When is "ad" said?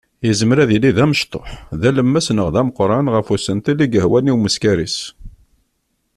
0.59-0.69